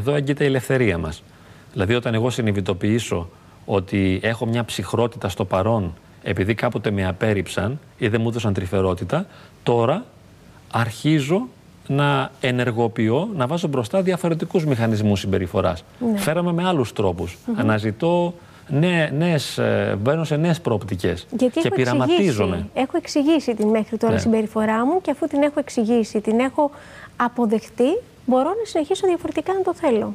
[0.00, 1.22] Εδώ έγκυται η ελευθερία μας.
[1.72, 3.28] Δηλαδή όταν εγώ συνειδητοποιήσω
[3.64, 9.26] ότι έχω μια ψυχρότητα στο παρόν επειδή κάποτε με απέρριψαν ή δεν μου έδωσαν τρυφερότητα,
[9.62, 10.04] τώρα
[10.70, 11.48] αρχίζω
[11.86, 15.84] να ενεργοποιώ, να βάζω μπροστά διαφορετικούς μηχανισμούς συμπεριφοράς.
[16.12, 16.18] Ναι.
[16.18, 17.38] Φέραμε με άλλους τρόπους.
[17.56, 18.34] Αναζητώ
[18.68, 22.54] νέε, νέες, ε, μπαίνω σε νέες προοπτικές Γιατί και έχω πειραματίζομαι.
[22.56, 24.18] Εξηγήσει, έχω εξηγήσει την μέχρι τώρα Ναι.
[24.18, 26.70] συμπεριφορά μου και αφού την έχω εξηγήσει, την έχω
[27.16, 30.14] αποδεχτεί, μπορώ να συνεχίσω διαφορετικά αν το θέλω.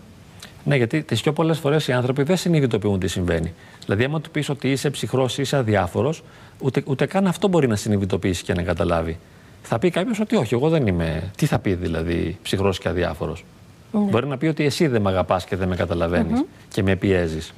[0.64, 3.54] Ναι, γιατί τις πιο πολλές φορές οι άνθρωποι δεν συνειδητοποιούν τι συμβαίνει.
[3.86, 6.24] Δηλαδή, άμα του πεις ότι είσαι ψυχρός ή είσαι αδιάφορος,
[6.60, 9.20] ούτε, ούτε καν αυτό μπορεί να συνειδητοποιήσει και να καταλάβει.
[9.62, 11.32] Θα πει κάποιος ότι όχι, εγώ δεν είμαι.
[11.38, 13.46] Τι θα πει δηλαδή ψυχρός και αδιάφορος;
[13.92, 17.54] Μπορεί να πει ότι εσύ δεν με αγαπάς και δεν με καταλαβαίνεις και με πιέζεις.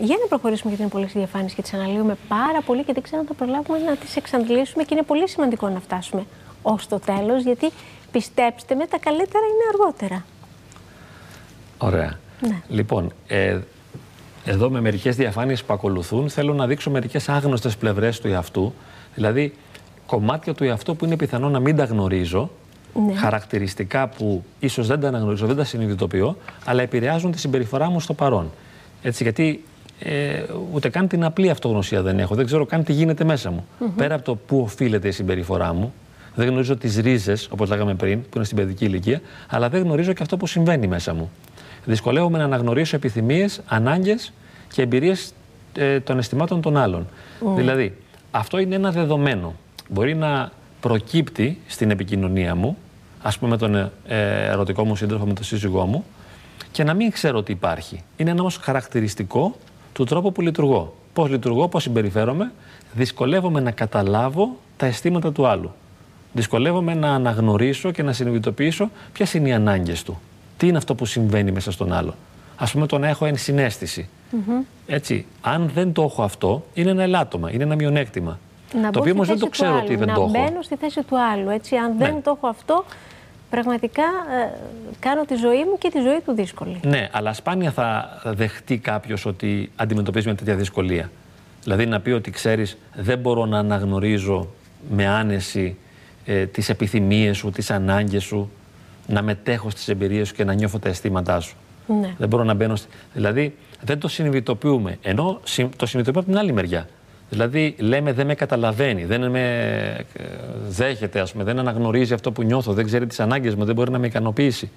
[0.00, 3.02] Για να προχωρήσουμε γιατί είναι πολλές οι διαφάνειες και τις αναλύουμε πάρα πολύ και δεν
[3.02, 6.26] ξέρω αν θα προλάβουμε να τις εξαντλήσουμε και είναι πολύ σημαντικό να φτάσουμε
[6.62, 7.70] ως το τέλος γιατί
[8.12, 10.24] πιστέψτε με, τα καλύτερα είναι αργότερα.
[11.78, 12.18] Ωραία.
[12.40, 12.62] Ναι.
[12.68, 13.58] Λοιπόν, ε,
[14.44, 18.74] εδώ με μερικές διαφάνειες που ακολουθούν θέλω να δείξω μερικές άγνωστες πλευρές του εαυτού.
[19.14, 19.54] Δηλαδή,
[20.06, 22.50] κομμάτια του εαυτού που είναι πιθανό να μην τα γνωρίζω,
[23.06, 23.14] Ναι.
[23.14, 28.14] χαρακτηριστικά που ίσως δεν τα αναγνωρίζω, δεν τα συνειδητοποιώ, αλλά επηρεάζουν τη συμπεριφορά μου στο
[28.14, 28.50] παρόν.
[29.02, 29.64] Έτσι, γιατί
[30.00, 32.34] ε, ούτε καν την απλή αυτογνωσία δεν έχω.
[32.34, 33.66] Δεν ξέρω καν τι γίνεται μέσα μου.
[33.96, 35.94] Πέρα από το πού οφείλεται η συμπεριφορά μου,
[36.38, 40.12] δεν γνωρίζω τις ρίζες, όπως λέγαμε πριν, που είναι στην παιδική ηλικία, αλλά δεν γνωρίζω
[40.12, 41.30] και αυτό που συμβαίνει μέσα μου.
[41.84, 44.32] Δυσκολεύομαι να αναγνωρίσω επιθυμίες, ανάγκες
[44.72, 45.32] και εμπειρίες
[45.76, 47.06] ε, των αισθημάτων των άλλων.
[47.56, 47.96] Δηλαδή,
[48.30, 49.54] αυτό είναι ένα δεδομένο.
[49.88, 50.50] Μπορεί να
[50.80, 52.76] προκύπτει στην επικοινωνία μου,
[53.22, 53.90] ας πούμε με τον ε,
[54.50, 56.04] ερωτικό μου σύντροφο, με τον σύζυγό μου,
[56.70, 58.02] και να μην ξέρω ότι υπάρχει.
[58.16, 59.56] Είναι ένα όμως χαρακτηριστικό
[59.92, 60.94] του τρόπου που λειτουργώ.
[61.12, 62.52] Πώς λειτουργώ, πώς συμπεριφέρομαι,
[62.92, 65.72] δυσκολεύομαι να καταλάβω τα αισθήματα του άλλου.
[66.32, 70.20] Δυσκολεύομαι να αναγνωρίσω και να συνειδητοποιήσω ποιες είναι οι ανάγκες του.
[70.56, 72.14] Τι είναι αυτό που συμβαίνει μέσα στον άλλο.
[72.56, 74.08] Α πούμε, το να έχω ενσυναίσθηση.
[74.86, 78.38] Έτσι, αν δεν το έχω αυτό, είναι ένα ελάττωμα, είναι ένα μειονέκτημα.
[78.74, 80.14] Να το μπω οποίο στη όμως δεν θέση το του ξέρω άλλου, ότι δεν να
[80.14, 80.30] το έχω.
[80.30, 81.48] μπαίνω στη θέση του άλλου.
[81.50, 82.04] Έτσι, αν Ναι.
[82.04, 82.84] δεν το έχω αυτό,
[83.50, 84.58] πραγματικά ε,
[84.98, 86.80] κάνω τη ζωή μου και τη ζωή του δύσκολη.
[86.84, 91.10] Ναι, αλλά σπάνια θα δεχτεί κάποιος ότι αντιμετωπίζει μια τέτοια δυσκολία.
[91.62, 94.48] Δηλαδή να πει ότι ξέρεις, δεν μπορώ να αναγνωρίζω
[94.90, 95.76] με άνεση
[96.30, 98.50] ε, τις επιθυμίες σου, τις ανάγκες σου,
[99.06, 101.56] να μετέχω στις εμπειρίες σου και να νιώθω τα αισθήματά σου.
[102.00, 102.14] Ναι.
[102.18, 102.76] Δεν μπορώ να μπαίνω.
[102.76, 104.98] στη- Δηλαδή δεν το συνειδητοποιούμε.
[105.02, 106.88] Ενώ συ- το συνειδητοποιούμε από την άλλη μεριά.
[107.30, 109.40] Δηλαδή λέμε δεν με καταλαβαίνει, δεν με
[110.12, 110.24] ε,
[110.68, 113.90] δέχεται, ας πούμε, δεν αναγνωρίζει αυτό που νιώθω, δεν ξέρει τις ανάγκες μου, δεν μπορεί
[113.90, 114.70] να με ικανοποιήσει.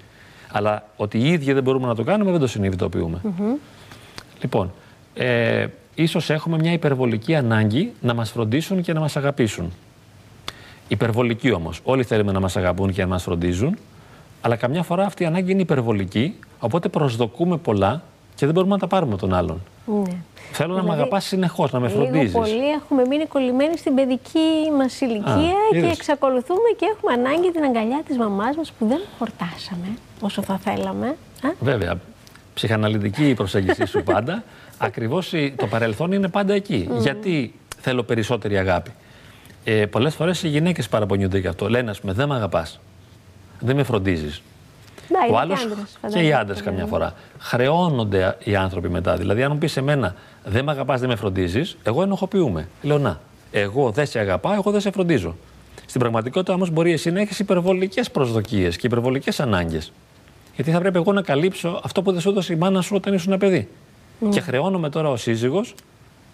[0.52, 3.20] Αλλά ότι οι ίδιοι δεν μπορούμε να το κάνουμε, δεν το συνειδητοποιούμε.
[4.42, 4.72] Λοιπόν,
[5.14, 9.72] ε, ίσως έχουμε μια υπερβολική ανάγκη να μας φροντίσουν και να μας αγαπήσουν.
[10.92, 11.80] Υπερβολική όμως.
[11.84, 13.78] Όλοι θέλουμε να μας αγαπούν και να μας φροντίζουν,
[14.40, 18.02] αλλά καμιά φορά αυτή η ανάγκη είναι υπερβολική, οπότε προσδοκούμε πολλά
[18.34, 19.60] και δεν μπορούμε να τα πάρουμε τον άλλον.
[19.86, 20.12] Ναι.
[20.52, 22.32] Θέλω να με Δηλαδή, αγαπάς συνεχώς, να με Λίγο φροντίζεις.
[22.32, 24.48] πολύ έχουμε μείνει κολλημένοι στην παιδική
[24.78, 25.92] μας ηλικία και είδες.
[25.92, 29.86] εξακολουθούμε και έχουμε ανάγκη την αγκαλιά της μαμάς μας που δεν χορτάσαμε
[30.20, 31.06] όσο θα θέλαμε.
[31.42, 32.00] Α; Βέβαια,
[32.54, 34.44] ψυχαναλυτική η προσέγγιση σου πάντα.
[34.78, 36.88] Ακριβώς η- το παρελθόν είναι πάντα εκεί.
[36.98, 38.90] Γιατί θέλω περισσότερη αγάπη;
[39.64, 41.68] Ε, Πολλές φορές οι γυναίκες παραπονιούνται γι' αυτό.
[41.68, 42.80] Λένε, ας πούμε, δεν με αγαπάς.
[43.60, 44.42] Δεν με φροντίζεις.
[45.08, 46.88] Να, Ο είναι άλλος και άντρες, και φαντάζομαι, οι άντρες αυτό, καμιά ναι.
[46.88, 47.14] φορά.
[47.38, 49.16] Χρεώνονται οι άνθρωποι μετά.
[49.16, 50.14] Δηλαδή, αν μου πεις σε μένα,
[50.44, 52.68] δεν με αγαπάς, δεν με φροντίζεις, εγώ ενοχοποιούμαι.
[52.82, 53.20] Λέω, να,
[53.50, 55.36] εγώ δεν σε αγαπάω, εγώ δεν σε φροντίζω.
[55.86, 59.92] Στην πραγματικότητα όμως μπορεί εσύ να έχεις υπερβολικές προσδοκίες και υπερβολικές ανάγκες.
[60.54, 63.14] Γιατί θα πρέπει εγώ να καλύψω αυτό που δεν σου έδωσε η μάνα σου όταν
[63.14, 63.68] ήσουν παιδί.
[64.30, 65.74] Και χρεώνομαι τώρα ο σύζυγος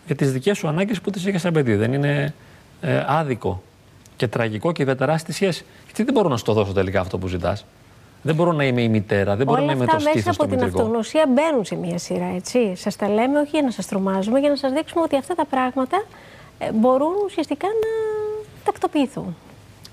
[0.07, 1.75] για τις δικές σου ανάγκες που τις είχες σαν παιδί.
[1.75, 2.35] Δεν είναι
[2.81, 3.63] ε, άδικο
[4.17, 5.65] και τραγικό και ιδιαίτερα στη σχέση.
[5.85, 7.65] Γιατί δεν μπορώ να σου το δώσω τελικά αυτό που ζητάς.
[8.23, 10.31] Δεν μπορώ να είμαι η μητέρα, δεν μπορώ Όλα να είμαι αυτά το μέσα στήθο
[10.31, 10.79] από στο την μητρικό.
[10.79, 12.75] αυτογνωσία μπαίνουν σε μία σειρά, έτσι.
[12.77, 15.45] Σας τα λέμε όχι για να σας τρομάζουμε, για να σας δείξουμε ότι αυτά τα
[15.47, 16.05] πράγματα
[16.59, 17.89] ε, μπορούν ουσιαστικά να
[18.65, 19.37] τακτοποιηθούν.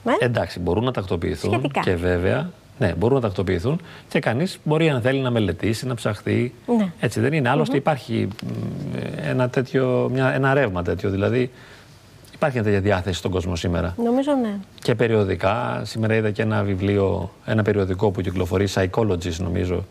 [0.05, 1.79] Ε; Εντάξει, μπορούν να τακτοποιηθούν Σχετικά.
[1.79, 2.49] και βέβαια.
[2.79, 6.53] Ναι, μπορούν να τακτοποιηθούν και κανείς μπορεί αν θέλει να μελετήσει, να ψαχθεί.
[6.77, 6.91] Ναι.
[6.99, 7.49] Έτσι δεν είναι.
[7.49, 8.47] Άλλωστε υπάρχει μ,
[9.29, 11.09] ένα, τέτοιο, μια, ένα ρεύμα τέτοιο.
[11.09, 11.51] Δηλαδή
[12.35, 13.93] υπάρχει μια τέτοια διάθεση στον κόσμο σήμερα.
[14.03, 14.53] Νομίζω ναι.
[14.79, 15.81] Και περιοδικά.
[15.83, 19.85] Σήμερα είδα και ένα βιβλίο, ένα περιοδικό που κυκλοφορεί, Psychologist νομίζω,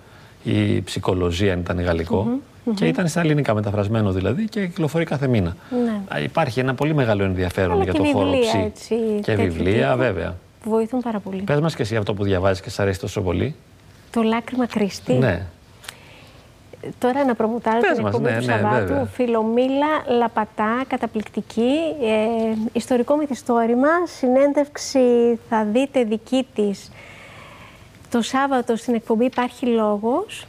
[0.44, 2.28] η ψυχολογία ήταν γαλλικό.
[2.74, 5.56] Και ήταν στα ελληνικά μεταφρασμένο δηλαδή και κυκλοφορεί κάθε μήνα.
[5.84, 6.14] Ναι.
[6.16, 8.58] Α, Υπάρχει ένα πολύ μεγάλο ενδιαφέρον Αλλά για και το χώρο βιβλία, ψη.
[8.58, 9.98] έτσι, και τέτοιου βιβλία, τύπου.
[9.98, 10.36] βέβαια.
[10.62, 11.42] Που βοηθούν πάρα πολύ.
[11.42, 13.54] Πες μας και εσύ αυτό που διαβάζεις και σ' αρέσει τόσο πολύ.
[14.10, 15.12] Το λάκρυμα Κρίστη.
[15.12, 15.46] Ναι.
[16.98, 18.86] Τώρα να προμουτάρω Πες την μας, εκπομπή ναι, του ναι, Σαββάτου.
[18.86, 19.04] βέβαια.
[19.04, 21.78] Φιλομήλα Λαπατά, καταπληκτική.
[22.02, 23.88] Ε, ιστορικό μυθιστόρημα.
[24.04, 26.90] Συνέντευξη θα δείτε δική της
[28.10, 30.46] το Σάββατο στην εκπομπή υπάρχει λόγος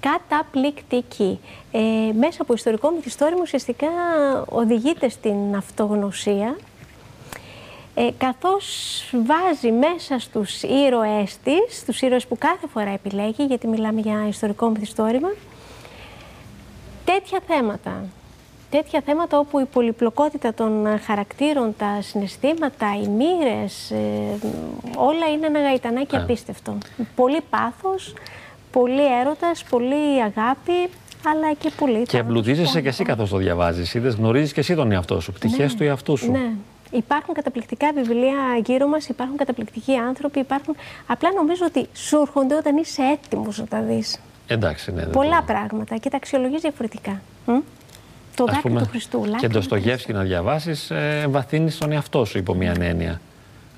[0.00, 1.40] καταπληκτική.
[1.72, 1.78] Ε,
[2.18, 3.88] μέσα από ιστορικό μυθιστόρημα ουσιαστικά
[4.48, 6.56] οδηγείται στην αυτογνωσία
[7.94, 8.66] ε, καθώς
[9.26, 14.68] βάζει μέσα στους ήρωές της, στους ήρωες που κάθε φορά επιλέγει, γιατί μιλάμε για ιστορικό
[14.68, 15.28] μυθιστόρημα,
[17.12, 18.04] τέτοια θέματα.
[18.70, 24.38] Τέτοια θέματα όπου η πολυπλοκότητα των χαρακτήρων, τα συναισθήματα, οι μοίρες, ε,
[24.96, 26.20] όλα είναι ένα γαϊτανάκι yeah.
[26.20, 26.78] απίστευτο.
[27.14, 28.14] Πολύ πάθος,
[28.70, 30.88] πολύ έρωτας, πολύ αγάπη,
[31.26, 32.02] αλλά και πολύ.
[32.02, 33.94] Και εμπλουτίζεσαι και εσύ καθώς το διαβάζεις.
[33.94, 36.30] Είδες, γνωρίζεις και εσύ τον εαυτό σου, πτυχές ναι, του εαυτού σου.
[36.30, 36.52] Ναι.
[36.90, 40.38] Υπάρχουν καταπληκτικά βιβλία γύρω μας, υπάρχουν καταπληκτικοί άνθρωποι.
[40.38, 40.76] Υπάρχουν...
[41.06, 44.20] Απλά νομίζω ότι σου έρχονται όταν είσαι έτοιμος να τα δεις.
[44.52, 45.02] Εντάξει, ναι.
[45.02, 45.44] Πολλά το...
[45.46, 47.20] πράγματα και τα αξιολογείς διαφορετικά.
[48.36, 49.24] Το δάκρυ του Χριστού.
[49.38, 53.20] Και το στο Γεύσκι να διαβάσεις, ε, εμβαθύνει τον εαυτό σου υπό μια έννοια.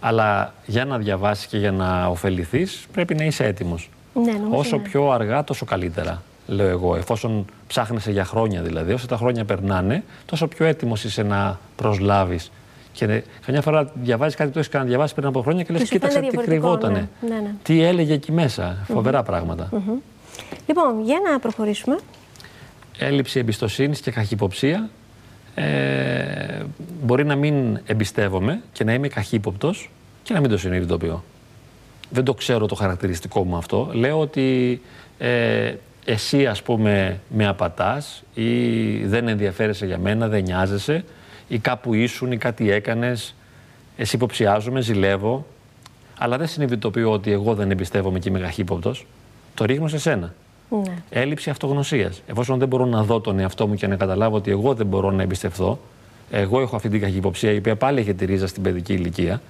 [0.01, 3.91] Αλλά για να διαβάσεις και για να ωφεληθείς, πρέπει να είσαι έτοιμος.
[4.15, 6.97] Ναι, Όσο πιο αργά, τόσο καλύτερα, λέω εγώ.
[6.97, 12.51] Εφόσον ψάχνεσαι για χρόνια δηλαδή, όσο τα χρόνια περνάνε, τόσο πιο έτοιμος είσαι να προσλάβεις.
[12.93, 16.21] Και καμιά φορά διαβάζεις κάτι που έχεις να διαβάσεις πριν από χρόνια και λες: Κοίταξε
[16.21, 17.09] τι κρυβότανε.
[17.21, 17.55] Ναι, ναι, ναι.
[17.63, 18.77] Τι έλεγε εκεί μέσα.
[18.87, 19.69] Φοβερά πράγματα.
[20.67, 21.99] Λοιπόν, για να προχωρήσουμε.
[22.99, 24.91] Έλλειψη εμπιστοσύνης και καχυποψία.
[25.55, 26.63] Ε,
[27.03, 29.91] μπορεί να μην εμπιστεύομαι και να είμαι καχύποπτος
[30.23, 31.23] και να μην το συνειδητοποιώ
[32.13, 33.91] δεν το ξέρω το χαρακτηριστικό μου αυτό.
[33.93, 34.81] Λέω ότι
[35.19, 35.75] ε,
[36.05, 41.05] εσύ ας πούμε με απατάς ή δεν ενδιαφέρεσαι για μένα, δεν νοιάζεσαι
[41.49, 43.35] ή κάπου ήσουν ή κάτι έκανες,
[43.97, 45.47] εσύ υποψιάζομαι, ζηλεύω,
[46.19, 49.07] αλλά δεν συνειδητοποιώ ότι εγώ δεν εμπιστεύομαι και είμαι καχύποπτος.
[49.55, 50.35] Το ρίχνω σε σένα.
[50.71, 50.95] Ναι.
[51.11, 52.23] Έλλειψη αυτογνωσίας.
[52.27, 55.11] Εφόσον δεν μπορώ να δω τον εαυτό μου και να καταλάβω ότι εγώ δεν μπορώ
[55.11, 55.79] να εμπιστευθώ,
[56.31, 59.41] εγώ έχω αυτή την καχυποψία η οποία πάλι έχει τη ρίζα στην παιδική ηλικία,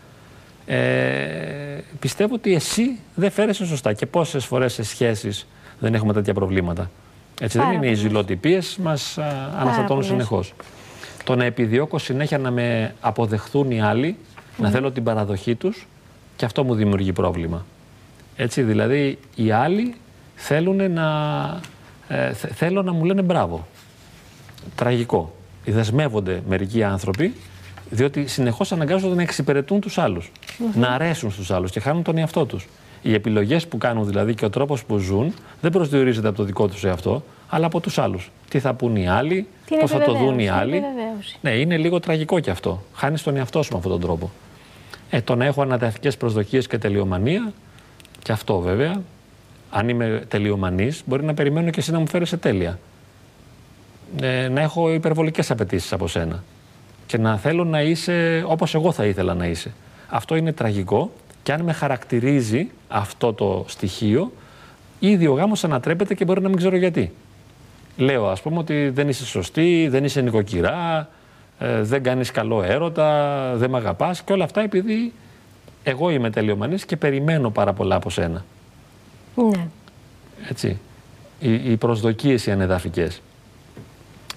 [0.66, 3.92] ε, πιστεύω ότι εσύ δεν φέρεσαι σωστά.
[3.92, 5.46] Και πόσες φορές σε σχέσεις
[5.78, 6.90] δεν έχουμε τέτοια προβλήματα.
[7.40, 7.86] Έτσι δεν είναι.
[7.86, 9.18] Οι ζηλοτυπίες μας
[9.58, 10.54] αναστατώνουν συνεχώς.
[11.24, 14.16] Το να επιδιώκω συνέχεια να με αποδεχθούν οι άλλοι,
[14.56, 15.86] να θέλω την παραδοχή τους,
[16.36, 17.64] και αυτό μου δημιουργεί πρόβλημα.
[18.36, 19.94] Έτσι, δηλαδή οι άλλοι
[20.34, 21.06] θέλουν να,
[22.08, 23.66] ε, θέλω να μου λένε μπράβο.
[24.74, 25.34] Τραγικό.
[25.64, 27.34] Δεσμεύονται μερικοί άνθρωποι
[27.92, 30.32] διότι συνεχώς αναγκάζονται να εξυπηρετούν τους άλλους.
[30.74, 32.68] Να αρέσουν στους άλλους και χάνουν τον εαυτό τους.
[33.02, 36.68] Οι επιλογές που κάνουν δηλαδή και ο τρόπος που ζουν δεν προσδιορίζεται από το δικό
[36.68, 38.30] τους εαυτό, αλλά από τους άλλους.
[38.48, 39.46] Τι θα πούν οι άλλοι,
[39.80, 40.82] πώς θα το δουν οι άλλοι.
[41.40, 42.82] Ναι, είναι λίγο τραγικό κι αυτό.
[42.94, 44.30] Χάνεις τον εαυτό σου με αυτόν τον τρόπο.
[45.10, 47.52] Ε, το να έχω ανατακτικέ προσδοκίες και τελειομανία,
[48.22, 49.02] και αυτό βέβαια,
[49.70, 52.78] αν είμαι τελειομανής, μπορεί να περιμένω και εσύ να μου φέρεις τέλεια.
[54.20, 56.42] Ε, να έχω υπερβολικές απαιτήσεις από σένα
[57.06, 59.72] και να θέλω να είσαι όπως εγώ θα ήθελα να είσαι.
[60.08, 61.10] Αυτό είναι τραγικό
[61.42, 64.32] και αν με χαρακτηρίζει αυτό το στοιχείο,
[64.98, 67.12] ήδη ο γάμος ανατρέπεται και μπορεί να μην ξέρω γιατί.
[67.96, 71.08] Λέω ας πούμε ότι δεν είσαι σωστή, δεν είσαι νοικοκυρά,
[71.58, 75.12] ε, δεν κάνεις καλό έρωτα, δεν με αγαπάς και όλα αυτά επειδή
[75.82, 78.44] εγώ είμαι τελειομανής και περιμένω πάρα πολλά από σένα.
[79.34, 79.66] Ναι.
[80.48, 80.78] Έτσι.
[81.40, 83.22] Οι, οι προσδοκίες οι ανεδαφικές.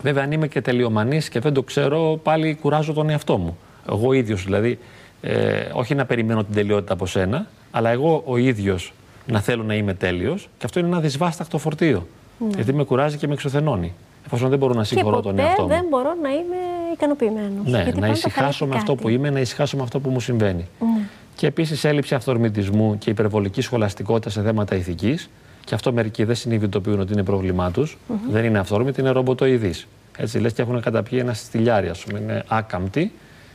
[0.01, 3.57] Βέβαια, αν είμαι και τελειομανής και δεν το ξέρω, πάλι κουράζω τον εαυτό μου.
[3.89, 4.79] Εγώ ίδιος δηλαδή,
[5.21, 8.93] ε, όχι να περιμένω την τελειότητα από σένα, αλλά εγώ ο ίδιος
[9.25, 10.49] να θέλω να είμαι τέλειος.
[10.57, 12.07] Και αυτό είναι ένα δυσβάσταχτο φορτίο.
[12.37, 12.47] Ναι.
[12.55, 13.93] Γιατί με κουράζει και με εξουθενώνει.
[14.25, 15.67] Εφόσον δεν μπορώ να συγχωρώ τον εαυτό μου.
[15.67, 16.55] Δεν μπορώ να είμαι
[16.93, 17.65] ικανοποιημένος.
[17.65, 20.67] Ναι, να ησυχάσω με αυτό που είμαι, να ησυχάσω με αυτό που μου συμβαίνει.
[20.79, 20.94] Ναι.
[21.35, 25.29] Και επίσης έλλειψη αυθορμητισμού και υπερβολική σχολαστικότητα σε θέματα ηθικής.
[25.65, 27.97] Και αυτό μερικοί δεν συνειδητοποιούν ότι είναι πρόβλημά τους.
[27.97, 28.13] Mm-hmm.
[28.29, 29.73] Δεν είναι αυθόρμητοι, είναι ρομποτοειδή.
[30.17, 32.19] Έτσι λες και έχουν καταπιεί ένα στυλιάρι, ας πούμε.
[32.19, 33.11] Είναι άκαμπτοι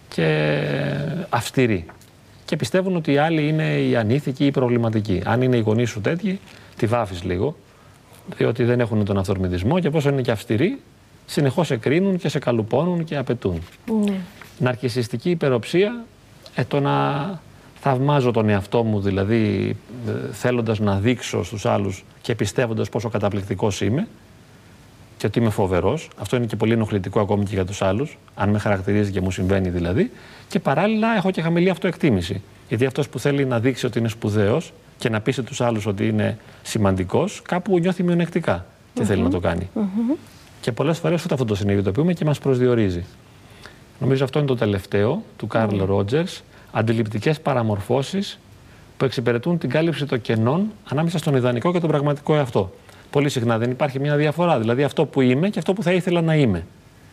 [0.09, 0.59] και
[1.29, 1.87] αυστηροί.
[2.45, 5.23] Και πιστεύουν ότι οι άλλοι είναι οι ανήθικοι ή οι προβληματικοί.
[5.25, 6.41] Αν είναι οι γονείς σου τέτοιοι,
[6.77, 7.57] τη βάφεις λίγο,
[8.37, 10.81] διότι δεν έχουν τον αυθορμητισμό και πόσο είναι και αυστηροί,
[11.27, 13.63] συνεχώς εκρίνουν και σε καλουπώνουν και απαιτούν.
[14.05, 14.15] Ναι.
[14.59, 16.05] Ναρκισιστική υπεροψία,
[16.55, 16.95] ε, το να
[17.81, 19.77] θαυμάζω τον εαυτό μου, δηλαδή
[20.09, 24.09] ε, θέλοντας να δείξω στους άλλους και πιστεύοντας πόσο καταπληκτικός είμαι
[25.17, 26.09] και ότι είμαι φοβερός.
[26.19, 29.31] Αυτό είναι και πολύ ενοχλητικό ακόμη και για τους άλλους, αν με χαρακτηρίζει και μου
[29.31, 30.11] συμβαίνει δηλαδή.
[30.49, 32.43] Και παράλληλα έχω και χαμηλή αυτοεκτίμηση.
[32.69, 36.07] Γιατί αυτός που θέλει να δείξει ότι είναι σπουδαίος και να πείσει τους άλλους ότι
[36.07, 39.71] είναι σημαντικός, κάπου νιώθει μειονεκτικά και θέλει να το κάνει.
[40.61, 43.05] Και πολλές φορές ούτε αυτό το συνειδητοποιούμε και μας προσδιορίζει.
[44.01, 46.43] Νομίζω αυτό είναι το τελευταίο του Καρλ Ρότζερς
[46.73, 48.39] αντιληπτικές παραμορφώσεις
[48.97, 52.73] που εξυπηρετούν την κάλυψη των κενών ανάμεσα στον ιδανικό και τον πραγματικό εαυτό.
[53.11, 54.59] Πολύ συχνά δεν υπάρχει μια διαφορά.
[54.59, 56.67] Δηλαδή αυτό που είμαι και αυτό που θα ήθελα να είμαι.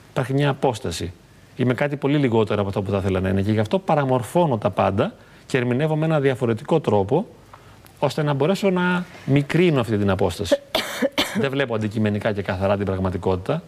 [0.10, 1.14] Υπάρχει μια απόσταση.
[1.56, 3.42] Είμαι κάτι πολύ λιγότερο από αυτό που θα ήθελα να είναι.
[3.42, 5.14] Και γι' αυτό παραμορφώνω τα πάντα
[5.46, 7.26] και ερμηνεύω με ένα διαφορετικό τρόπο
[8.00, 10.60] ώστε να μπορέσω να μικρύνω αυτή την απόσταση.
[11.42, 13.62] Δεν βλέπω αντικειμενικά και καθαρά την πραγματικότητα.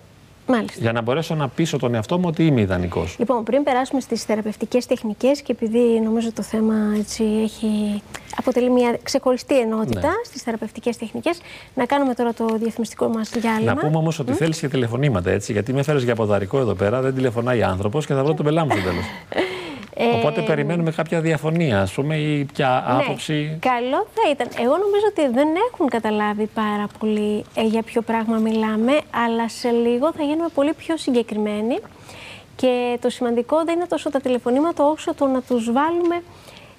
[0.51, 0.81] Μάλιστα.
[0.81, 3.15] Για να μπορέσω να πείσω τον εαυτό μου ότι είμαι ιδανικός.
[3.19, 8.01] Λοιπόν, πριν περάσουμε στις θεραπευτικές τεχνικές, και επειδή νομίζω το θέμα έτσι έχει,
[8.37, 10.13] αποτελεί μια ξεχωριστή ενότητα ναι.
[10.25, 11.41] στις θεραπευτικές τεχνικές,
[11.73, 13.73] να κάνουμε τώρα το διαφημιστικό μας διάλειμμα.
[13.73, 14.35] Να πούμε όμως ότι mm?
[14.35, 18.13] θέλεις και τηλεφωνήματα έτσι, γιατί με φέρει για ποδαρικό εδώ πέρα, δεν τηλεφωνάει άνθρωπος και
[18.13, 19.05] θα βρω τον πελά μου στο τέλος.
[19.99, 23.57] Οπότε περιμένουμε κάποια διαφωνία, ας πούμε, ή ποια ναι, άποψη.
[23.61, 24.47] Καλό θα ήταν.
[24.59, 29.69] Εγώ νομίζω ότι δεν έχουν καταλάβει πάρα πολύ ε, για ποιο πράγμα μιλάμε, αλλά σε
[29.69, 31.79] λίγο θα γίνουμε πολύ πιο συγκεκριμένοι.
[32.55, 36.23] Και το σημαντικό δεν είναι τόσο τα τηλεφωνήματα, όσο το να τους βάλουμε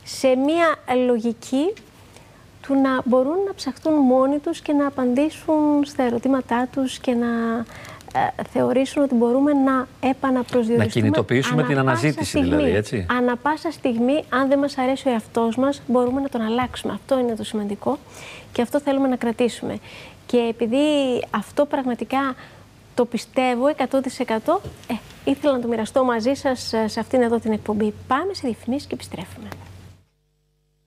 [0.05, 1.73] σε μία λογική
[2.63, 7.29] του να μπορούν να ψαχτούν μόνοι τους και να απαντήσουν στα ερωτήματά τους και να
[8.15, 10.85] ε, θεωρήσουν ότι μπορούμε να επαναπροσδιορίσουμε.
[10.85, 12.49] Να κινητοποιήσουμε την αναζήτηση, στιγμή.
[12.49, 13.07] δηλαδή, έτσι.
[13.11, 16.93] Ανά πάσα στιγμή, αν δεν μας αρέσει ο εαυτός μας, μπορούμε να τον αλλάξουμε.
[16.93, 17.99] Αυτό είναι το σημαντικό
[18.53, 19.79] και αυτό θέλουμε να κρατήσουμε.
[20.27, 20.79] Και επειδή
[21.31, 22.35] αυτό πραγματικά
[22.95, 27.95] το πιστεύω 100%, ε, ήθελα να το μοιραστώ μαζί σας σε αυτήν εδώ την εκπομπή.
[28.07, 29.49] Πάμε σε διαφημίσεις και επιστρέφουμε.